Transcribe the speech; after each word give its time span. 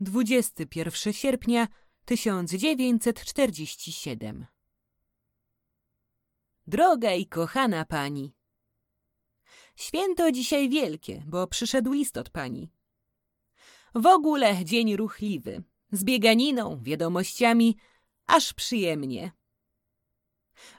Dwudziesty 0.00 0.66
pierwszy 0.66 1.12
sierpnia 1.12 1.68
tysiąc 2.04 2.54
dziewięćset 2.54 3.24
czterdzieści 3.24 3.92
siedem. 3.92 4.46
Droga 6.66 7.14
i 7.14 7.26
kochana 7.26 7.84
pani, 7.84 8.34
święto 9.76 10.32
dzisiaj 10.32 10.68
wielkie, 10.68 11.22
bo 11.26 11.46
przyszedł 11.46 11.92
list 11.92 12.16
od 12.16 12.30
pani. 12.30 12.72
W 13.94 14.06
ogóle 14.06 14.64
dzień 14.64 14.96
ruchliwy, 14.96 15.62
z 15.92 16.04
bieganiną, 16.04 16.80
wiadomościami, 16.82 17.76
aż 18.26 18.52
przyjemnie. 18.52 19.32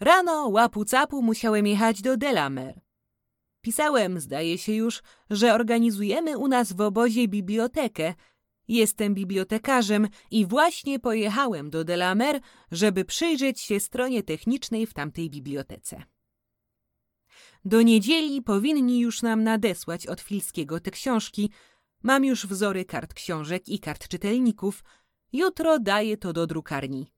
Rano 0.00 0.48
łapu 0.48 0.84
capu 0.84 1.22
musiałem 1.22 1.66
jechać 1.66 2.02
do 2.02 2.16
Delamer. 2.16 2.80
Pisałem, 3.60 4.20
zdaje 4.20 4.58
się 4.58 4.72
już, 4.72 5.02
że 5.30 5.54
organizujemy 5.54 6.38
u 6.38 6.48
nas 6.48 6.72
w 6.72 6.80
obozie 6.80 7.28
bibliotekę. 7.28 8.14
Jestem 8.68 9.14
bibliotekarzem 9.14 10.08
i 10.30 10.46
właśnie 10.46 10.98
pojechałem 10.98 11.70
do 11.70 11.84
Delamer, 11.84 12.40
żeby 12.72 13.04
przyjrzeć 13.04 13.60
się 13.60 13.80
stronie 13.80 14.22
technicznej 14.22 14.86
w 14.86 14.94
tamtej 14.94 15.30
bibliotece. 15.30 16.02
Do 17.64 17.82
niedzieli 17.82 18.42
powinni 18.42 19.00
już 19.00 19.22
nam 19.22 19.44
nadesłać 19.44 20.06
od 20.06 20.20
Filskiego 20.20 20.80
te 20.80 20.90
książki. 20.90 21.50
Mam 22.02 22.24
już 22.24 22.46
wzory 22.46 22.84
kart 22.84 23.14
książek 23.14 23.68
i 23.68 23.78
kart 23.78 24.08
czytelników. 24.08 24.84
Jutro 25.32 25.78
daję 25.78 26.16
to 26.16 26.32
do 26.32 26.46
drukarni. 26.46 27.12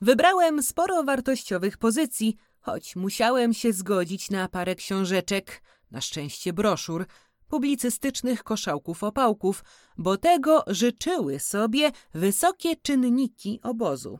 Wybrałem 0.00 0.62
sporo 0.62 1.04
wartościowych 1.04 1.78
pozycji, 1.78 2.36
choć 2.60 2.96
musiałem 2.96 3.54
się 3.54 3.72
zgodzić 3.72 4.30
na 4.30 4.48
parę 4.48 4.74
książeczek, 4.74 5.62
na 5.90 6.00
szczęście 6.00 6.52
broszur, 6.52 7.06
publicystycznych 7.48 8.44
koszałków 8.44 9.04
opałków, 9.04 9.64
bo 9.96 10.16
tego 10.16 10.64
życzyły 10.66 11.40
sobie 11.40 11.90
wysokie 12.14 12.76
czynniki 12.76 13.60
obozu. 13.62 14.18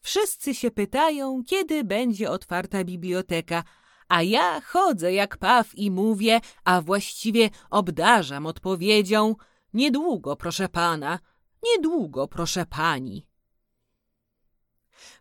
Wszyscy 0.00 0.54
się 0.54 0.70
pytają, 0.70 1.42
kiedy 1.46 1.84
będzie 1.84 2.30
otwarta 2.30 2.84
biblioteka, 2.84 3.64
a 4.08 4.22
ja 4.22 4.60
chodzę 4.60 5.12
jak 5.12 5.36
paw 5.36 5.74
i 5.74 5.90
mówię, 5.90 6.40
a 6.64 6.80
właściwie 6.82 7.50
obdarzam 7.70 8.46
odpowiedzią 8.46 9.34
niedługo, 9.74 10.36
proszę 10.36 10.68
pana, 10.68 11.18
niedługo, 11.62 12.28
proszę 12.28 12.66
pani. 12.66 13.26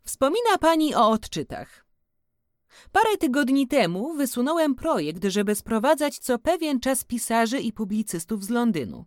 Wspomina 0.04 0.58
pani 0.60 0.96
o 0.96 1.10
odczytach. 1.10 1.85
Parę 2.92 3.18
tygodni 3.18 3.68
temu 3.68 4.14
wysunąłem 4.14 4.76
projekt, 4.76 5.24
żeby 5.26 5.56
sprowadzać 5.56 6.20
co 6.20 6.40
pewien 6.40 6.80
czas 6.80 7.04
pisarzy 7.04 7.60
i 7.60 7.74
publicystów 7.74 8.44
z 8.44 8.50
Londynu. 8.50 9.06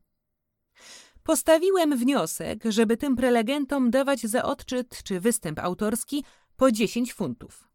Postawiłem 1.23 1.97
wniosek, 1.97 2.65
żeby 2.69 2.97
tym 2.97 3.17
prelegentom 3.17 3.91
dawać 3.91 4.21
za 4.21 4.43
odczyt 4.43 5.03
czy 5.03 5.21
występ 5.21 5.59
autorski 5.59 6.25
po 6.57 6.73
10 6.73 7.15
funtów. 7.15 7.69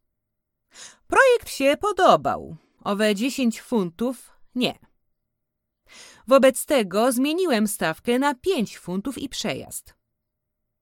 Projekt 1.06 1.50
się 1.50 1.76
podobał, 1.80 2.56
owe 2.84 3.14
10 3.14 3.60
funtów 3.60 4.30
nie. 4.54 4.78
Wobec 6.26 6.66
tego 6.66 7.12
zmieniłem 7.12 7.68
stawkę 7.68 8.18
na 8.18 8.34
5 8.34 8.78
funtów 8.78 9.18
i 9.18 9.28
przejazd. 9.28 9.94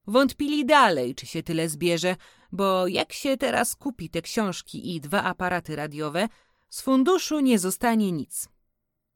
Wątpili 0.06 0.66
dalej, 0.66 1.14
czy 1.14 1.26
się 1.26 1.42
tyle 1.42 1.68
zbierze, 1.68 2.16
bo 2.52 2.86
jak 2.86 3.12
się 3.12 3.36
teraz 3.36 3.76
kupi 3.76 4.10
te 4.10 4.22
książki 4.22 4.94
i 4.94 5.00
dwa 5.00 5.22
aparaty 5.22 5.76
radiowe, 5.76 6.28
z 6.68 6.80
funduszu 6.80 7.40
nie 7.40 7.58
zostanie 7.58 8.12
nic. 8.12 8.48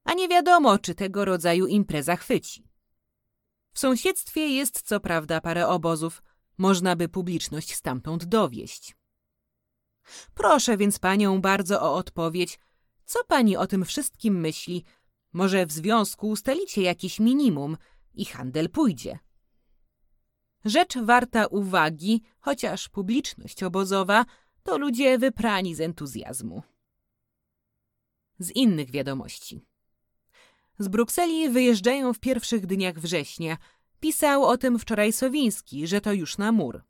A 0.05 0.15
nie 0.15 0.29
wiadomo, 0.29 0.79
czy 0.79 0.95
tego 0.95 1.25
rodzaju 1.25 1.67
impreza 1.67 2.17
chwyci. 2.17 2.69
W 3.73 3.79
sąsiedztwie 3.79 4.49
jest 4.49 4.83
co 4.83 5.01
prawda 5.01 5.41
parę 5.41 5.69
obozów, 5.69 6.23
można 6.59 6.97
by 6.97 7.09
publiczność 7.09 7.75
stamtąd 7.75 8.25
dowieść. 8.25 8.97
Proszę 10.35 10.77
więc 10.77 10.99
panią 10.99 11.41
bardzo 11.41 11.83
o 11.83 11.95
odpowiedź, 11.95 12.59
co 13.05 13.25
pani 13.25 13.57
o 13.57 13.67
tym 13.67 13.85
wszystkim 13.85 14.41
myśli? 14.41 14.85
Może 15.33 15.67
w 15.67 15.73
związku 15.73 16.29
ustalicie 16.29 16.83
jakieś 16.83 17.21
minimum 17.21 17.77
i 18.15 18.25
handel 18.25 18.71
pójdzie. 18.71 19.19
Rzecz 20.67 20.99
warta 20.99 21.47
uwagi, 21.47 22.23
chociaż 22.41 22.89
publiczność 22.89 23.63
obozowa 23.63 24.25
to 24.63 24.79
ludzie 24.79 25.19
wyprani 25.19 25.75
z 25.75 25.81
entuzjazmu. 25.81 26.63
Z 28.39 28.51
innych 28.51 28.91
wiadomości. 28.91 29.65
Z 30.79 30.89
Brukseli 30.89 31.49
wyjeżdżają 31.49 32.13
w 32.13 32.19
pierwszych 32.19 32.67
dniach 32.67 32.99
września. 32.99 33.57
Pisał 34.01 34.45
o 34.45 34.57
tym 34.59 34.79
wczoraj 34.79 35.13
Sowiński, 35.13 35.87
że 35.87 36.01
to 36.01 36.13
już 36.13 36.39
na 36.39 36.53
mur. 36.53 36.85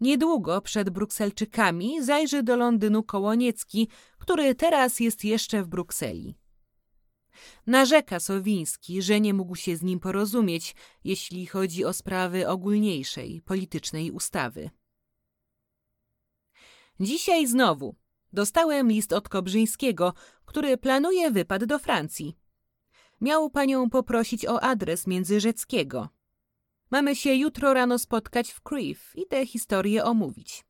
Niedługo 0.00 0.60
przed 0.60 0.90
Brukselczykami 0.90 2.04
zajrzy 2.04 2.42
do 2.42 2.56
Londynu 2.56 3.02
Kołoniecki, 3.02 3.88
który 4.18 4.54
teraz 4.54 5.00
jest 5.00 5.24
jeszcze 5.24 5.62
w 5.62 5.68
Brukseli. 5.68 6.41
Narzeka 7.66 8.20
Sowiński, 8.20 9.02
że 9.02 9.20
nie 9.20 9.34
mógł 9.34 9.56
się 9.56 9.76
z 9.76 9.82
nim 9.82 10.00
porozumieć, 10.00 10.74
jeśli 11.04 11.46
chodzi 11.46 11.84
o 11.84 11.92
sprawy 11.92 12.48
ogólniejszej, 12.48 13.42
politycznej 13.44 14.10
ustawy. 14.10 14.70
Dzisiaj 17.00 17.46
znowu 17.46 17.94
dostałem 18.32 18.88
list 18.88 19.12
od 19.12 19.28
Kobrzyńskiego, 19.28 20.14
który 20.44 20.76
planuje 20.76 21.30
wypad 21.30 21.64
do 21.64 21.78
Francji. 21.78 22.36
Miał 23.20 23.50
panią 23.50 23.90
poprosić 23.90 24.46
o 24.46 24.60
adres 24.60 25.06
Międzyrzeckiego. 25.06 26.08
Mamy 26.90 27.16
się 27.16 27.34
jutro 27.34 27.74
rano 27.74 27.98
spotkać 27.98 28.52
w 28.52 28.60
Crieff 28.60 29.16
i 29.16 29.26
tę 29.26 29.46
historię 29.46 30.04
omówić. 30.04 30.64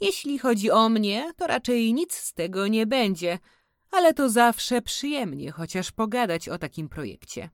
Jeśli 0.00 0.38
chodzi 0.38 0.70
o 0.70 0.88
mnie, 0.88 1.32
to 1.36 1.46
raczej 1.46 1.94
nic 1.94 2.14
z 2.14 2.34
tego 2.34 2.66
nie 2.66 2.86
będzie, 2.86 3.38
ale 3.92 4.14
to 4.14 4.30
zawsze 4.30 4.82
przyjemnie 4.82 5.52
chociaż 5.52 5.92
pogadać 5.92 6.48
o 6.48 6.58
takim 6.58 6.88
projekcie. 6.88 7.50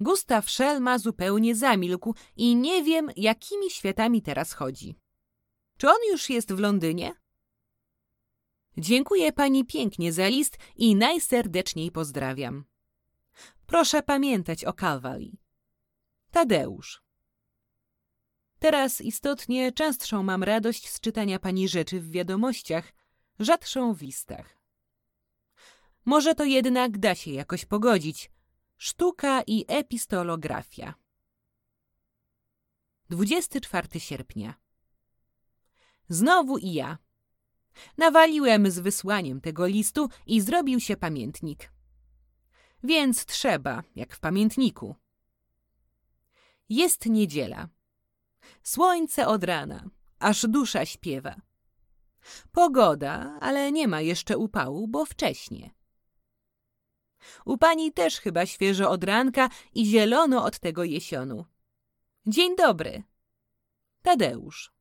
Gustaw 0.00 0.50
Szelma 0.50 0.98
zupełnie 0.98 1.54
zamilkł 1.54 2.14
i 2.36 2.56
nie 2.56 2.82
wiem, 2.82 3.10
jakimi 3.16 3.70
światami 3.70 4.22
teraz 4.22 4.52
chodzi. 4.52 4.98
Czy 5.76 5.88
on 5.88 5.98
już 6.10 6.30
jest 6.30 6.52
w 6.52 6.58
Londynie? 6.58 7.14
Dziękuję 8.78 9.32
pani 9.32 9.64
pięknie 9.64 10.12
za 10.12 10.28
list 10.28 10.58
i 10.76 10.96
najserdeczniej 10.96 11.90
pozdrawiam. 11.90 12.64
Proszę 13.66 14.02
pamiętać 14.02 14.64
o 14.64 14.72
Calvary. 14.72 15.30
Tadeusz. 16.30 17.02
Teraz 18.58 19.00
istotnie 19.00 19.72
częstszą 19.72 20.22
mam 20.22 20.42
radość 20.42 20.88
z 20.88 21.00
czytania 21.00 21.38
pani 21.38 21.68
rzeczy 21.68 22.00
w 22.00 22.10
wiadomościach, 22.10 22.92
rzadszą 23.38 23.94
w 23.94 24.02
listach. 24.02 24.56
Może 26.04 26.34
to 26.34 26.44
jednak 26.44 26.98
da 26.98 27.14
się 27.14 27.30
jakoś 27.30 27.64
pogodzić. 27.64 28.30
Sztuka 28.76 29.42
i 29.46 29.64
epistolografia. 29.68 30.94
24 33.10 34.00
sierpnia. 34.00 34.54
Znowu 36.08 36.58
i 36.58 36.72
ja. 36.72 36.98
Nawaliłem 37.98 38.70
z 38.70 38.78
wysłaniem 38.78 39.40
tego 39.40 39.66
listu 39.66 40.08
i 40.26 40.40
zrobił 40.40 40.80
się 40.80 40.96
pamiętnik. 40.96 41.72
Więc 42.84 43.26
trzeba, 43.26 43.82
jak 43.96 44.14
w 44.14 44.20
pamiętniku. 44.20 44.96
Jest 46.68 47.06
niedziela. 47.06 47.68
Słońce 48.62 49.28
od 49.28 49.44
rana, 49.44 49.90
aż 50.18 50.46
dusza 50.46 50.86
śpiewa. 50.86 51.45
Pogoda, 52.52 53.38
ale 53.40 53.72
nie 53.72 53.88
ma 53.88 54.00
jeszcze 54.00 54.38
upału, 54.38 54.88
bo 54.88 55.04
wcześnie. 55.04 55.70
U 57.44 57.58
pani 57.58 57.92
też 57.92 58.20
chyba 58.20 58.46
świeżo 58.46 58.90
od 58.90 59.04
ranka 59.04 59.48
i 59.74 59.86
zielono 59.86 60.44
od 60.44 60.58
tego 60.58 60.84
jesionu. 60.84 61.44
Dzień 62.26 62.56
dobry. 62.56 63.02
Tadeusz. 64.02 64.72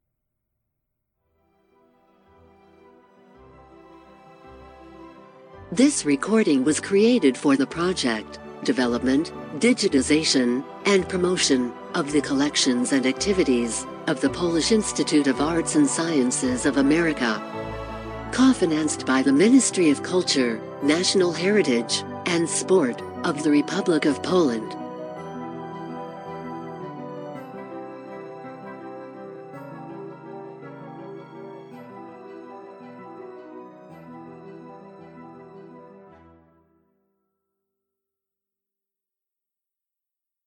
This 5.76 6.06
recording 6.06 6.66
was 6.66 6.80
created 6.82 7.38
for 7.38 7.58
the 7.58 7.68
project, 7.68 8.40
development, 8.64 9.34
digitization, 9.60 10.64
and 10.86 11.08
promotion 11.08 11.72
of 11.94 12.12
the 12.12 12.22
collections 12.22 12.94
and 12.94 13.06
activities 13.06 13.86
of 14.08 14.22
the 14.22 14.30
Polish 14.30 14.72
Institute 14.72 15.28
of 15.28 15.42
Arts 15.42 15.76
and 15.76 15.88
Sciences 15.88 16.66
of 16.66 16.78
America. 16.78 17.42
Co-financed 18.32 19.06
by 19.06 19.22
the 19.22 19.34
Ministry 19.34 19.90
of 19.90 20.04
Culture, 20.04 20.62
National 20.84 21.32
Heritage, 21.32 22.04
and 22.26 22.48
Sport 22.48 23.02
of 23.24 23.44
the 23.44 23.50
Republic 23.50 24.06
of 24.06 24.22
Poland. 24.22 24.76